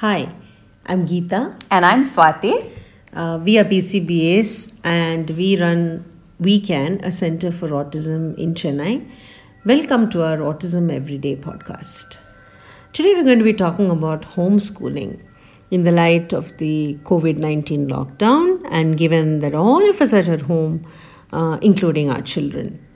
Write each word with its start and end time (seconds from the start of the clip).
Hi, 0.00 0.30
I'm 0.84 1.06
Geeta. 1.08 1.58
And 1.70 1.86
I'm 1.86 2.02
Swati. 2.02 2.70
Uh, 3.14 3.40
we 3.42 3.56
are 3.56 3.64
BCBAs 3.64 4.78
and 4.84 5.30
we 5.30 5.58
run 5.58 6.04
WeCan, 6.38 7.02
a 7.02 7.10
center 7.10 7.50
for 7.50 7.70
autism 7.70 8.36
in 8.36 8.52
Chennai. 8.52 9.10
Welcome 9.64 10.10
to 10.10 10.22
our 10.22 10.36
Autism 10.36 10.92
Everyday 10.94 11.34
podcast. 11.36 12.18
Today 12.92 13.14
we're 13.14 13.24
going 13.24 13.38
to 13.38 13.44
be 13.44 13.54
talking 13.54 13.90
about 13.90 14.20
homeschooling 14.34 15.18
in 15.70 15.84
the 15.84 15.92
light 15.92 16.34
of 16.34 16.54
the 16.58 16.98
COVID 17.04 17.38
19 17.38 17.88
lockdown 17.88 18.60
and 18.68 18.98
given 18.98 19.40
that 19.40 19.54
all 19.54 19.88
of 19.88 20.02
us 20.02 20.12
are 20.12 20.30
at 20.30 20.42
home, 20.42 20.86
uh, 21.32 21.56
including 21.62 22.10
our 22.10 22.20
children. 22.20 22.86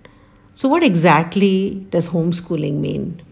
So, 0.53 0.69
what 0.69 0.83
exactly 0.83 1.87
does 1.89 2.09
homeschooling 2.09 2.75
mean? 2.75 3.23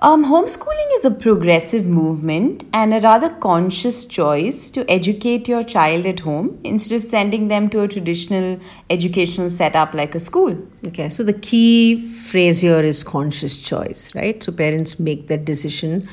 Um, 0.00 0.26
homeschooling 0.26 0.94
is 0.94 1.06
a 1.06 1.10
progressive 1.10 1.86
movement 1.86 2.64
and 2.74 2.92
a 2.92 3.00
rather 3.00 3.30
conscious 3.30 4.04
choice 4.04 4.68
to 4.70 4.88
educate 4.90 5.48
your 5.48 5.62
child 5.62 6.04
at 6.04 6.20
home 6.20 6.60
instead 6.64 6.96
of 6.96 7.02
sending 7.02 7.48
them 7.48 7.70
to 7.70 7.80
a 7.80 7.88
traditional 7.88 8.60
educational 8.90 9.48
setup 9.48 9.94
like 9.94 10.14
a 10.14 10.20
school. 10.20 10.54
Okay, 10.86 11.08
so 11.08 11.24
the 11.24 11.32
key 11.32 12.10
phrase 12.10 12.60
here 12.60 12.80
is 12.80 13.02
conscious 13.02 13.56
choice, 13.56 14.14
right? 14.14 14.42
So 14.42 14.52
parents 14.52 15.00
make 15.00 15.28
that 15.28 15.46
decision 15.46 16.06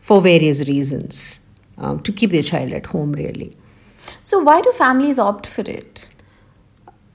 for 0.00 0.22
various 0.22 0.66
reasons 0.66 1.46
um, 1.76 2.00
to 2.04 2.12
keep 2.12 2.30
their 2.30 2.42
child 2.42 2.72
at 2.72 2.86
home, 2.86 3.12
really. 3.12 3.52
So, 4.22 4.38
why 4.38 4.60
do 4.62 4.72
families 4.72 5.18
opt 5.18 5.46
for 5.46 5.62
it? 5.62 6.08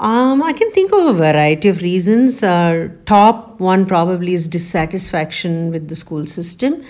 Um, 0.02 0.42
I 0.42 0.52
can 0.54 0.72
think 0.72 0.92
of 0.92 1.06
a 1.06 1.14
variety 1.14 1.68
of 1.68 1.84
reasons. 1.84 2.42
Uh, 2.42 2.90
top 3.06 3.60
one 3.60 3.86
probably 3.86 4.34
is 4.34 4.48
dissatisfaction 4.48 5.70
with 5.70 5.90
the 5.90 5.96
school 5.96 6.26
system. 6.26 6.84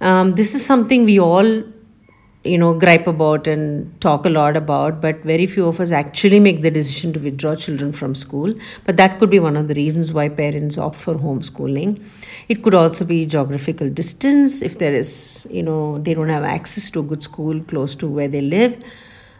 Um, 0.00 0.34
this 0.34 0.54
is 0.54 0.64
something 0.64 1.04
we 1.04 1.20
all, 1.20 1.44
you 1.44 2.56
know, 2.56 2.72
gripe 2.72 3.06
about 3.06 3.46
and 3.46 4.00
talk 4.00 4.24
a 4.24 4.30
lot 4.30 4.56
about, 4.56 5.02
but 5.02 5.22
very 5.24 5.44
few 5.44 5.66
of 5.66 5.78
us 5.78 5.92
actually 5.92 6.40
make 6.40 6.62
the 6.62 6.70
decision 6.70 7.12
to 7.12 7.20
withdraw 7.20 7.54
children 7.54 7.92
from 7.92 8.14
school. 8.14 8.54
But 8.84 8.96
that 8.96 9.18
could 9.18 9.28
be 9.28 9.40
one 9.40 9.58
of 9.58 9.68
the 9.68 9.74
reasons 9.74 10.14
why 10.14 10.30
parents 10.30 10.78
opt 10.78 10.96
for 10.96 11.16
homeschooling. 11.16 12.02
It 12.48 12.62
could 12.62 12.74
also 12.74 13.04
be 13.04 13.26
geographical 13.26 13.90
distance 13.90 14.62
if 14.62 14.78
there 14.78 14.94
is, 14.94 15.46
you 15.50 15.62
know, 15.62 15.98
they 15.98 16.14
don't 16.14 16.30
have 16.30 16.44
access 16.44 16.88
to 16.90 17.00
a 17.00 17.02
good 17.02 17.22
school 17.22 17.60
close 17.64 17.94
to 17.96 18.06
where 18.06 18.28
they 18.28 18.40
live 18.40 18.82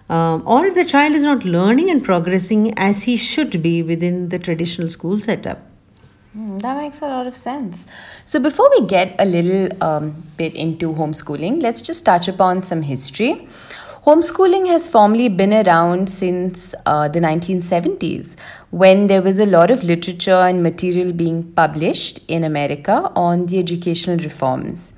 um, 0.09 0.43
or 0.47 0.67
if 0.67 0.75
the 0.75 0.85
child 0.85 1.15
is 1.15 1.23
not 1.23 1.45
learning 1.45 1.91
and 1.91 2.05
progressing 2.05 2.77
as 2.79 3.05
he 3.05 3.17
should 3.17 3.63
be 3.63 3.83
within 3.83 4.29
the 4.29 4.39
traditional 4.39 4.89
school 4.89 5.19
setup. 5.19 5.59
Mm, 6.37 6.61
that 6.63 6.77
makes 6.77 7.01
a 7.01 7.07
lot 7.07 7.27
of 7.27 7.37
sense. 7.37 7.87
So, 8.25 8.41
before 8.41 8.69
we 8.71 8.87
get 8.87 9.15
a 9.19 9.25
little 9.25 9.69
um, 9.83 10.25
bit 10.37 10.55
into 10.55 10.93
homeschooling, 10.93 11.63
let's 11.63 11.81
just 11.81 12.05
touch 12.05 12.27
upon 12.27 12.63
some 12.63 12.83
history. 12.83 13.47
Homeschooling 14.05 14.67
has 14.67 14.87
formally 14.87 15.29
been 15.29 15.55
around 15.55 16.11
since 16.11 16.75
uh, 16.85 17.09
the 17.09 17.21
1970s, 17.21 18.37
when 18.71 19.07
there 19.07 19.23
was 19.23 19.41
a 19.41 19.47
lot 19.47 19.71
of 19.71 19.83
literature 19.83 20.33
and 20.33 20.63
material 20.63 21.11
being 21.13 21.43
published 21.53 22.21
in 22.29 22.45
America 22.45 23.11
on 23.17 23.47
the 23.47 23.59
educational 23.59 24.19
reforms. 24.19 24.93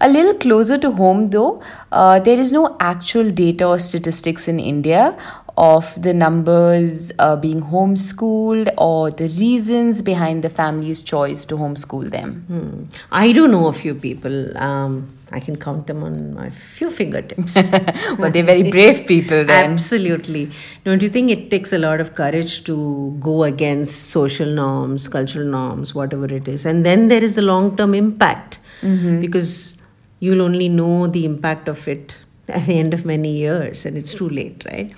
A 0.00 0.08
little 0.08 0.34
closer 0.34 0.78
to 0.78 0.90
home, 0.90 1.28
though, 1.28 1.62
uh, 1.92 2.20
there 2.20 2.38
is 2.38 2.52
no 2.52 2.76
actual 2.80 3.30
data 3.30 3.66
or 3.66 3.78
statistics 3.78 4.48
in 4.48 4.60
India 4.60 5.16
of 5.56 6.00
the 6.02 6.12
numbers 6.12 7.12
uh, 7.18 7.34
being 7.34 7.62
homeschooled 7.62 8.72
or 8.76 9.10
the 9.10 9.24
reasons 9.24 10.02
behind 10.02 10.44
the 10.44 10.50
family's 10.50 11.00
choice 11.00 11.46
to 11.46 11.56
homeschool 11.56 12.10
them. 12.10 12.44
Hmm. 12.48 12.84
I 13.10 13.32
do 13.32 13.48
know 13.48 13.66
a 13.68 13.72
few 13.72 13.94
people. 13.94 14.56
Um, 14.58 15.16
I 15.32 15.40
can 15.40 15.56
count 15.56 15.86
them 15.86 16.04
on 16.04 16.34
my 16.34 16.50
few 16.50 16.90
fingertips. 16.90 17.54
but 18.18 18.32
they're 18.32 18.44
very 18.44 18.70
brave 18.70 19.06
people 19.06 19.44
then. 19.44 19.72
Absolutely. 19.72 20.50
Don't 20.84 21.02
you 21.02 21.08
think 21.08 21.30
it 21.30 21.50
takes 21.50 21.72
a 21.72 21.78
lot 21.78 22.00
of 22.00 22.14
courage 22.14 22.62
to 22.64 23.16
go 23.18 23.44
against 23.44 24.10
social 24.10 24.48
norms, 24.48 25.08
cultural 25.08 25.46
norms, 25.46 25.94
whatever 25.94 26.26
it 26.26 26.46
is? 26.46 26.66
And 26.66 26.84
then 26.84 27.08
there 27.08 27.24
is 27.24 27.34
the 27.34 27.42
long 27.42 27.76
term 27.76 27.94
impact 27.94 28.60
mm-hmm. 28.82 29.20
because 29.20 29.80
you'll 30.20 30.42
only 30.42 30.68
know 30.68 31.06
the 31.06 31.24
impact 31.24 31.68
of 31.68 31.86
it 31.88 32.16
at 32.48 32.66
the 32.66 32.78
end 32.78 32.94
of 32.94 33.04
many 33.04 33.36
years 33.36 33.84
and 33.86 33.96
it's 33.96 34.14
too 34.14 34.28
late 34.28 34.64
right? 34.70 34.92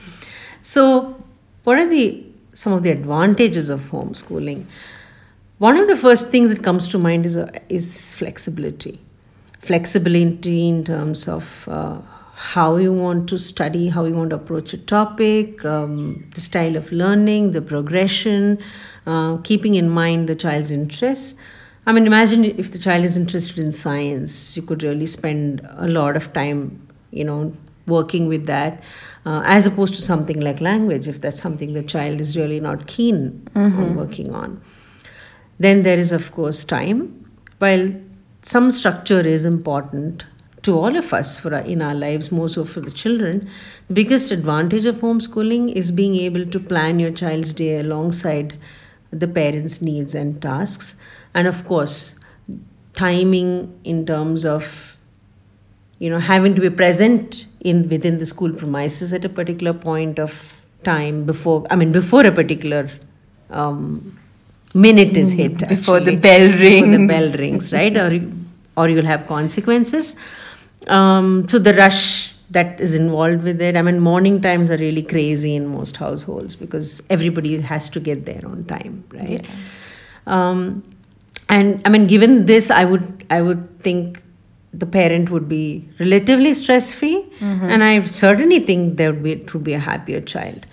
So 0.63 1.23
what 1.65 1.79
are 1.79 1.89
the 1.89 2.25
some 2.53 2.73
of 2.73 2.83
the 2.83 2.91
advantages 2.91 3.69
of 3.69 3.81
homeschooling? 3.91 4.67
One 5.59 5.77
of 5.77 5.89
the 5.89 5.97
first 5.97 6.31
things 6.31 6.55
that 6.55 6.63
comes 6.63 6.89
to 6.89 6.99
mind 6.99 7.27
is 7.27 7.37
uh, 7.37 7.51
is 7.69 8.13
flexibility. 8.13 9.01
Flexibility 9.59 10.69
in 10.69 10.85
terms 10.85 11.27
of 11.29 11.69
uh, 11.69 12.01
how 12.39 12.77
you 12.77 12.93
want 12.93 13.29
to 13.29 13.37
study, 13.37 13.89
how 13.89 14.05
you 14.05 14.15
want 14.15 14.31
to 14.31 14.37
approach 14.37 14.73
a 14.73 14.79
topic, 14.79 15.65
um, 15.65 16.25
the 16.35 16.41
style 16.41 16.77
of 16.77 16.93
learning, 16.93 17.51
the 17.51 17.61
progression, 17.61 18.59
uh, 19.07 19.39
keeping 19.39 19.75
in 19.75 19.91
mind 19.91 20.29
the 20.29 20.37
child's 20.37 20.71
interests. 20.71 21.35
I 21.89 21.93
mean, 21.93 22.07
imagine 22.07 22.45
if 22.45 22.71
the 22.71 22.79
child 22.79 23.03
is 23.03 23.17
interested 23.17 23.59
in 23.59 23.73
science, 23.73 24.55
you 24.55 24.63
could 24.63 24.83
really 24.83 25.07
spend 25.07 25.67
a 25.71 25.89
lot 25.89 26.17
of 26.17 26.35
time, 26.35 26.87
you 27.11 27.25
know, 27.25 27.55
working 27.87 28.29
with 28.29 28.45
that, 28.45 28.83
uh, 29.25 29.41
as 29.47 29.65
opposed 29.65 29.95
to 29.95 30.03
something 30.03 30.39
like 30.39 30.61
language, 30.61 31.09
if 31.09 31.23
that's 31.23 31.41
something 31.41 31.73
the 31.73 31.83
child 31.83 32.21
is 32.21 32.37
really 32.37 32.61
not 32.61 32.87
keen 32.87 33.49
mm-hmm. 33.55 33.83
on 33.83 33.97
working 33.97 34.35
on. 34.35 34.61
Then 35.59 35.83
there 35.83 35.99
is, 35.99 36.13
of 36.13 36.31
course, 36.33 36.63
time. 36.63 37.25
While 37.57 37.95
some 38.43 38.71
structure 38.71 39.21
is 39.21 39.47
important 39.47 40.27
to 40.65 40.79
all 40.79 40.95
of 40.95 41.15
us 41.15 41.39
for 41.41 41.55
our, 41.55 41.63
in 41.63 41.81
our 41.81 41.95
lives, 41.95 42.31
more 42.31 42.51
so 42.51 42.67
for 42.67 42.81
the 42.81 42.91
children, 42.91 43.49
the 43.87 43.95
biggest 43.95 44.31
advantage 44.31 44.85
of 44.85 44.97
homeschooling 44.97 45.73
is 45.73 45.91
being 45.91 46.17
able 46.17 46.45
to 46.45 46.61
plan 46.61 46.99
your 46.99 47.13
child's 47.13 47.55
day 47.55 47.81
alongside 47.81 48.59
the 49.11 49.27
parents' 49.29 49.81
needs 49.81 50.15
and 50.15 50.41
tasks. 50.43 50.97
And 51.35 51.47
of 51.47 51.65
course 51.65 52.15
timing 52.95 53.79
in 53.85 54.05
terms 54.07 54.45
of 54.45 54.97
you 55.99 56.11
know 56.11 56.19
having 56.19 56.55
to 56.55 56.61
be 56.61 56.69
present 56.71 57.47
in 57.61 57.89
within 57.89 58.19
the 58.19 58.27
school 58.27 58.53
premises 58.53 59.13
at 59.13 59.25
a 59.25 59.29
particular 59.29 59.73
point 59.73 60.19
of 60.19 60.53
time 60.83 61.25
before 61.25 61.65
i 61.71 61.77
mean 61.77 61.93
before 61.93 62.25
a 62.27 62.33
particular 62.33 62.89
um, 63.51 64.19
minute 64.75 65.17
is 65.17 65.33
hit 65.33 65.69
before 65.69 66.01
the 66.01 66.17
bell 66.17 66.49
rings 66.59 66.89
Before 66.89 66.99
the 66.99 67.07
bell 67.07 67.33
rings. 67.39 67.73
right? 67.73 67.97
Or 67.97 68.11
or 68.77 68.89
you'll 68.89 69.07
have 69.07 69.27
consequences. 69.27 70.15
Um, 70.87 71.49
so 71.49 71.59
the 71.59 71.75
rush 71.75 72.35
that 72.51 72.81
is 72.81 72.95
involved 72.95 73.43
with 73.43 73.61
it 73.61 73.77
i 73.77 73.83
mean 73.83 73.99
morning 74.01 74.41
times 74.41 74.71
are 74.71 74.79
really 74.79 75.03
crazy 75.03 75.55
in 75.55 75.67
most 75.67 75.97
households 75.97 76.57
because 76.57 77.03
everybody 77.11 77.61
has 77.61 77.91
to 77.91 78.01
get 78.01 78.25
there 78.25 78.41
on 78.45 78.65
time 78.65 79.05
right 79.13 79.45
yeah. 79.47 79.51
um, 80.27 80.83
and 81.49 81.83
i 81.85 81.89
mean 81.89 82.07
given 82.07 82.47
this 82.47 82.71
i 82.71 82.85
would 82.85 83.27
i 83.31 83.43
would 83.43 83.63
think 83.81 84.23
the 84.73 84.87
parent 84.87 85.31
would 85.31 85.49
be 85.49 85.89
relatively 85.99 86.53
stress 86.55 86.93
free 86.93 87.25
mm-hmm. 87.41 87.65
and 87.65 87.85
i 87.85 88.03
certainly 88.05 88.61
think 88.61 88.97
there 88.97 89.13
would 89.13 89.23
be 89.23 89.33
it 89.33 89.53
would 89.55 89.65
be 89.65 89.75
a 89.75 89.79
happier 89.79 90.21
child 90.21 90.67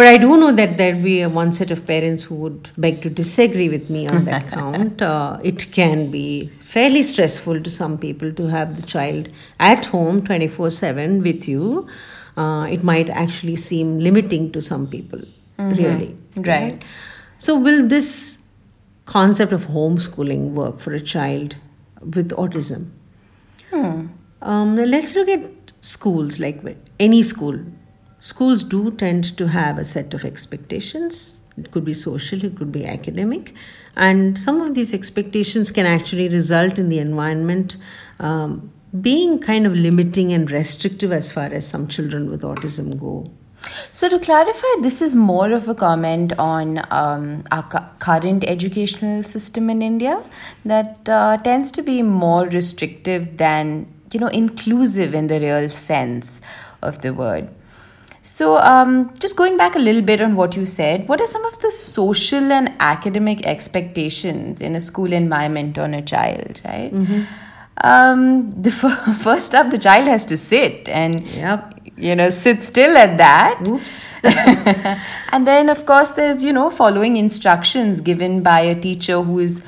but 0.00 0.10
i 0.10 0.16
do 0.24 0.36
know 0.42 0.50
that 0.60 0.76
there'd 0.78 1.02
be 1.06 1.16
a 1.20 1.28
one 1.38 1.52
set 1.58 1.70
of 1.76 1.84
parents 1.92 2.28
who 2.30 2.36
would 2.42 2.70
beg 2.86 3.00
to 3.02 3.10
disagree 3.20 3.68
with 3.74 3.90
me 3.96 4.06
on 4.08 4.24
that 4.30 4.48
count 4.54 5.02
uh, 5.02 5.38
it 5.52 5.66
can 5.78 6.10
be 6.10 6.46
fairly 6.74 7.02
stressful 7.12 7.62
to 7.68 7.70
some 7.78 7.98
people 8.06 8.32
to 8.40 8.48
have 8.56 8.76
the 8.80 8.86
child 8.94 9.28
at 9.58 9.86
home 9.96 10.24
24 10.24 10.70
7 10.70 11.22
with 11.28 11.48
you 11.54 11.86
uh, 12.36 12.66
it 12.76 12.84
might 12.92 13.08
actually 13.10 13.56
seem 13.56 13.98
limiting 14.08 14.50
to 14.58 14.62
some 14.72 14.86
people 14.96 15.18
mm-hmm. 15.20 15.70
really 15.82 16.16
right. 16.36 16.46
right 16.48 16.84
so 17.46 17.58
will 17.58 17.86
this 17.86 18.40
concept 19.10 19.52
of 19.52 19.66
homeschooling 19.76 20.50
work 20.52 20.78
for 20.78 20.92
a 20.92 21.00
child 21.00 21.56
with 22.00 22.30
autism? 22.30 22.90
Hmm. 23.70 24.06
Um, 24.42 24.76
let's 24.76 25.14
look 25.14 25.28
at 25.28 25.72
schools, 25.80 26.38
like 26.38 26.62
any 26.98 27.22
school. 27.22 27.58
Schools 28.20 28.62
do 28.62 28.90
tend 28.90 29.36
to 29.38 29.48
have 29.48 29.78
a 29.78 29.84
set 29.84 30.12
of 30.12 30.26
expectations. 30.26 31.40
It 31.56 31.70
could 31.70 31.86
be 31.86 31.94
social, 31.94 32.44
it 32.44 32.56
could 32.56 32.70
be 32.70 32.86
academic. 32.86 33.54
And 33.96 34.38
some 34.38 34.60
of 34.60 34.74
these 34.74 34.92
expectations 34.92 35.70
can 35.70 35.86
actually 35.86 36.28
result 36.28 36.78
in 36.78 36.90
the 36.90 36.98
environment 36.98 37.78
um, 38.18 38.70
being 39.00 39.38
kind 39.38 39.66
of 39.66 39.74
limiting 39.74 40.32
and 40.32 40.50
restrictive 40.50 41.12
as 41.12 41.32
far 41.32 41.46
as 41.46 41.66
some 41.66 41.88
children 41.88 42.30
with 42.30 42.42
autism 42.42 43.00
go. 43.00 43.30
So, 43.92 44.08
to 44.08 44.18
clarify, 44.18 44.68
this 44.80 45.02
is 45.02 45.14
more 45.14 45.50
of 45.50 45.68
a 45.68 45.74
comment 45.74 46.32
on 46.38 46.82
um, 46.90 47.44
our 47.50 47.62
cu- 47.62 47.86
current 47.98 48.44
educational 48.44 49.22
system 49.22 49.68
in 49.68 49.82
India 49.82 50.22
that 50.64 51.08
uh, 51.08 51.36
tends 51.38 51.70
to 51.72 51.82
be 51.82 52.02
more 52.02 52.46
restrictive 52.46 53.36
than, 53.36 53.86
you 54.12 54.20
know, 54.20 54.28
inclusive 54.28 55.14
in 55.14 55.26
the 55.26 55.40
real 55.40 55.68
sense 55.68 56.40
of 56.82 57.02
the 57.02 57.12
word. 57.12 57.50
So, 58.22 58.58
um, 58.58 59.12
just 59.18 59.34
going 59.36 59.56
back 59.56 59.76
a 59.76 59.78
little 59.78 60.02
bit 60.02 60.20
on 60.20 60.36
what 60.36 60.54
you 60.54 60.66
said, 60.66 61.08
what 61.08 61.20
are 61.22 61.26
some 61.26 61.44
of 61.46 61.58
the 61.60 61.70
social 61.70 62.52
and 62.52 62.70
academic 62.78 63.46
expectations 63.46 64.60
in 64.60 64.74
a 64.74 64.80
school 64.80 65.12
environment 65.12 65.78
on 65.78 65.94
a 65.94 66.02
child, 66.02 66.60
right? 66.64 66.92
Mm-hmm. 66.92 67.22
um, 67.82 68.50
the 68.62 68.70
f- 68.70 69.16
first 69.22 69.54
up, 69.54 69.70
the 69.70 69.78
child 69.78 70.06
has 70.06 70.24
to 70.26 70.36
sit 70.36 70.88
and 70.88 71.22
Yep. 71.28 71.80
you 71.96 72.14
know 72.14 72.28
sit 72.30 72.62
still 72.62 72.96
at 72.96 73.16
that. 73.18 73.66
Oops. 73.68 74.14
and 75.32 75.46
then, 75.46 75.68
of 75.70 75.86
course, 75.86 76.10
there's 76.12 76.44
you 76.44 76.52
know 76.52 76.68
following 76.68 77.16
instructions 77.16 78.00
given 78.02 78.42
by 78.42 78.60
a 78.60 78.78
teacher 78.78 79.22
who 79.22 79.38
is 79.38 79.62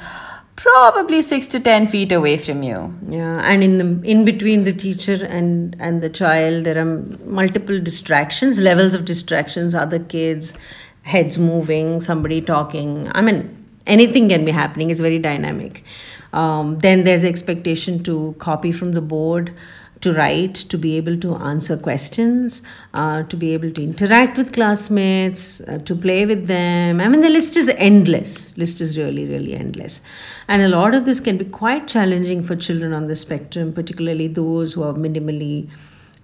probably 0.62 1.20
six 1.23 1.49
to 1.49 1.61
ten 1.61 1.87
feet 1.87 2.12
away 2.12 2.37
from 2.37 2.62
you. 2.62 2.94
Yeah, 3.09 3.41
and 3.50 3.64
in 3.64 3.79
the 3.79 4.09
in 4.09 4.25
between 4.25 4.64
the 4.64 4.73
teacher 4.73 5.19
and 5.25 5.76
and 5.81 6.03
the 6.03 6.11
child, 6.11 6.64
there 6.64 6.79
are 6.79 6.93
multiple 7.41 7.81
distractions, 7.81 8.59
levels 8.59 8.94
of 8.94 9.05
distractions, 9.05 9.75
other 9.75 9.99
kids, 9.99 10.56
heads 11.03 11.38
moving, 11.38 12.00
somebody 12.00 12.41
talking. 12.41 13.11
I 13.12 13.20
mean, 13.20 13.43
anything 13.87 14.29
can 14.29 14.44
be 14.44 14.53
happening. 14.53 14.91
It's 14.91 15.00
very 15.00 15.19
dynamic. 15.19 15.85
Um, 16.32 16.79
then 16.79 17.05
there's 17.05 17.25
expectation 17.25 18.03
to 18.05 18.35
copy 18.38 18.73
from 18.73 18.93
the 18.93 19.03
board, 19.03 19.53
to 20.02 20.12
write, 20.12 20.54
to 20.54 20.76
be 20.76 20.96
able 20.96 21.16
to 21.19 21.34
answer 21.37 21.76
questions, 21.76 22.60
uh, 22.94 23.22
to 23.25 23.37
be 23.37 23.52
able 23.52 23.70
to 23.72 23.82
interact 23.82 24.37
with 24.37 24.52
classmates, 24.52 25.60
uh, 25.62 25.78
to 25.78 25.94
play 25.94 26.26
with 26.26 26.46
them. 26.49 27.00
I 27.00 27.08
mean, 27.08 27.22
the 27.22 27.31
list 27.31 27.56
is 27.56 27.69
endless. 27.70 28.56
List 28.58 28.81
is 28.81 28.99
really, 28.99 29.26
really 29.26 29.54
endless. 29.54 30.02
And 30.49 30.60
a 30.60 30.69
lot 30.69 30.94
of 30.94 31.04
this 31.04 31.20
can 31.20 31.38
be 31.38 31.44
quite 31.44 31.87
challenging 31.87 32.43
for 32.43 32.56
children 32.56 32.93
on 32.93 33.06
the 33.06 33.16
spectrum, 33.16 33.72
particularly 33.72 34.28
those 34.28 34.72
who 34.72 34.82
are 34.82 34.94
minimally 34.94 35.70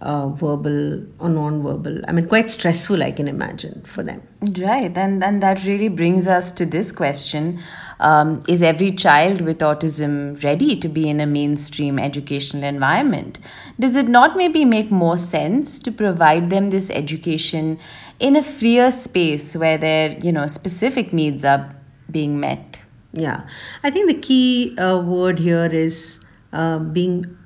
uh, 0.00 0.28
verbal 0.28 1.02
or 1.18 1.28
non-verbal. 1.28 2.02
I 2.06 2.12
mean, 2.12 2.28
quite 2.28 2.50
stressful, 2.50 3.02
I 3.02 3.10
can 3.10 3.26
imagine, 3.26 3.82
for 3.84 4.02
them. 4.02 4.22
Right, 4.58 4.96
and 4.96 5.22
and 5.24 5.42
that 5.42 5.64
really 5.64 5.88
brings 5.88 6.28
us 6.28 6.52
to 6.52 6.66
this 6.66 6.92
question: 6.92 7.60
um, 8.00 8.42
Is 8.46 8.62
every 8.62 8.90
child 8.90 9.40
with 9.40 9.58
autism 9.58 10.42
ready 10.44 10.76
to 10.76 10.88
be 10.88 11.08
in 11.08 11.20
a 11.20 11.26
mainstream 11.26 11.98
educational 11.98 12.64
environment? 12.64 13.38
Does 13.80 13.96
it 13.96 14.08
not 14.08 14.36
maybe 14.36 14.64
make 14.64 14.90
more 14.90 15.18
sense 15.18 15.78
to 15.80 15.90
provide 15.90 16.50
them 16.50 16.70
this 16.70 16.90
education 16.90 17.78
in 18.20 18.36
a 18.36 18.42
freer 18.42 18.90
space 18.90 19.56
where 19.56 19.78
their 19.78 20.16
you 20.18 20.32
know 20.32 20.46
specific 20.46 21.12
needs 21.12 21.44
are 21.44 21.74
being 22.10 22.38
met? 22.38 22.80
Yeah, 23.12 23.48
I 23.82 23.90
think 23.90 24.06
the 24.06 24.20
key 24.20 24.76
uh, 24.78 24.98
word 24.98 25.38
here 25.38 25.66
is 25.66 26.24
uh, 26.52 26.78
being, 26.78 27.36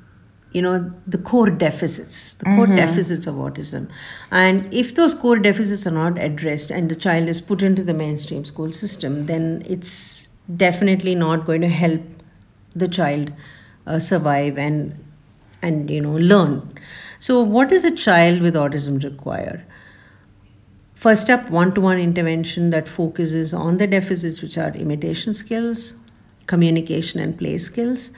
you 0.53 0.61
know, 0.61 0.93
the 1.07 1.19
core 1.19 1.51
deficits, 1.51 2.35
the 2.35 2.45
core 2.45 2.67
deficits 2.67 3.27
of 3.27 3.37
autism. 3.37 3.89
And 4.31 4.73
if 4.73 4.95
those 4.95 5.15
core 5.15 5.39
deficits 5.39 5.87
are 5.87 5.93
not 5.93 6.19
addressed 6.19 6.71
and 6.71 6.91
the 6.91 6.95
child 6.95 7.29
is 7.29 7.41
put 7.41 7.63
into 7.63 7.83
the 7.83 7.95
mainstream 7.95 8.45
school 8.45 8.71
system, 8.73 9.27
then 9.27 9.65
it's 9.67 10.29
definitely 10.57 11.15
not 11.15 11.47
going 11.47 11.63
to 11.63 11.69
help 11.69 12.03
the 12.75 12.89
child 12.89 13.33
uh, 13.87 13.99
survive 13.99 14.59
and 14.59 14.99
and 15.63 15.91
you 15.91 16.01
know 16.01 16.17
learn. 16.17 16.73
So, 17.19 17.41
what 17.41 17.69
does 17.71 17.85
a 17.85 17.95
child 17.95 18.41
with 18.43 18.55
autism 18.55 19.03
require? 19.03 19.65
First 20.95 21.31
up, 21.31 21.51
one 21.51 21.73
to 21.75 21.81
one 21.81 21.99
intervention 21.99 22.71
that 22.71 22.89
focuses 22.89 23.53
on 23.55 23.79
the 23.79 23.87
deficits, 23.87 24.41
which 24.43 24.59
are 24.59 24.71
imitation 24.71 25.35
skills, 25.35 25.95
communication, 26.47 27.21
and 27.21 27.37
play 27.39 27.59
skills. 27.59 28.11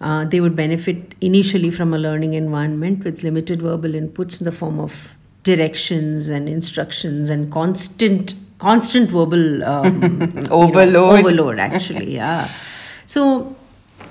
Uh, 0.00 0.24
they 0.24 0.40
would 0.40 0.56
benefit 0.56 1.14
initially 1.20 1.70
from 1.70 1.92
a 1.92 1.98
learning 1.98 2.32
environment 2.34 3.04
with 3.04 3.22
limited 3.22 3.60
verbal 3.60 3.90
inputs 3.90 4.40
in 4.40 4.44
the 4.46 4.52
form 4.52 4.80
of 4.80 5.14
directions 5.42 6.28
and 6.28 6.48
instructions 6.48 7.28
and 7.30 7.50
constant 7.52 8.34
constant 8.58 9.10
verbal 9.10 9.64
um, 9.64 10.02
you 10.02 10.42
know, 10.42 10.48
Overload. 10.50 11.20
overload 11.20 11.58
actually 11.58 12.14
yeah 12.14 12.44
so 13.06 13.56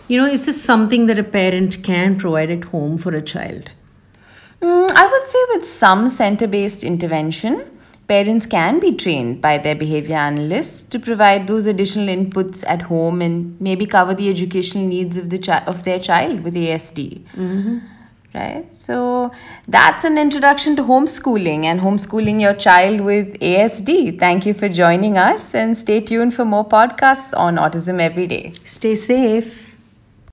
you 0.08 0.20
know 0.20 0.26
is 0.28 0.46
this 0.48 0.60
something 0.62 1.06
that 1.06 1.20
a 1.20 1.24
parent 1.24 1.84
can 1.84 2.18
provide 2.18 2.50
at 2.50 2.64
home 2.66 2.98
for 2.98 3.14
a 3.14 3.22
child 3.22 3.70
Mm, 4.62 4.92
I 4.92 5.08
would 5.08 5.24
say 5.24 5.40
with 5.54 5.66
some 5.68 6.10
center 6.10 6.48
based 6.48 6.84
intervention, 6.84 7.79
parents 8.10 8.48
can 8.54 8.80
be 8.80 8.92
trained 9.04 9.40
by 9.42 9.58
their 9.58 9.76
behavior 9.76 10.16
analysts 10.16 10.84
to 10.96 11.00
provide 11.00 11.46
those 11.48 11.68
additional 11.68 12.08
inputs 12.08 12.64
at 12.68 12.82
home 12.94 13.22
and 13.22 13.62
maybe 13.62 13.86
cover 13.86 14.16
the 14.16 14.30
educational 14.30 14.86
needs 14.88 15.16
of 15.16 15.30
the 15.30 15.40
chi- 15.48 15.64
of 15.74 15.84
their 15.84 16.00
child 16.00 16.44
with 16.44 16.56
ASD. 16.56 17.22
Mm-hmm. 17.36 17.78
Right? 18.34 18.74
So 18.76 19.32
that's 19.68 20.04
an 20.04 20.18
introduction 20.18 20.76
to 20.76 20.84
homeschooling 20.84 21.64
and 21.66 21.82
homeschooling 21.82 22.42
your 22.42 22.54
child 22.54 23.02
with 23.02 23.40
ASD. 23.40 24.20
Thank 24.20 24.46
you 24.46 24.54
for 24.54 24.70
joining 24.70 25.18
us 25.18 25.56
and 25.56 25.78
stay 25.78 26.00
tuned 26.00 26.36
for 26.36 26.46
more 26.46 26.68
podcasts 26.68 27.36
on 27.46 27.56
autism 27.56 28.00
every 28.00 28.28
day. 28.28 28.54
stay 28.66 28.94
safe 28.96 29.69